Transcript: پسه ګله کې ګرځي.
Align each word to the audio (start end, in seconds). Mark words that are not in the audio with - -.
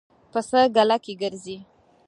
پسه 0.31 0.61
ګله 0.75 0.97
کې 1.03 1.13
ګرځي. 1.21 1.57